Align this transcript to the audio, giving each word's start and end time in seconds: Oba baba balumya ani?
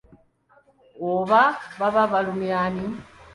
Oba 1.11 1.41
baba 1.79 2.03
balumya 2.11 2.57
ani? 2.65 2.85